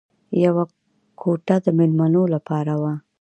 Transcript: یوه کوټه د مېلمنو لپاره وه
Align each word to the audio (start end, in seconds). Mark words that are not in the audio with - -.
یوه 0.43 0.63
کوټه 1.21 1.55
د 1.63 1.67
مېلمنو 1.77 2.23
لپاره 2.33 2.73
وه 2.81 2.93